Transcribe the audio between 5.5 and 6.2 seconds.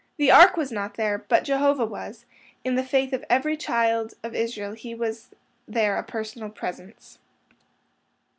there a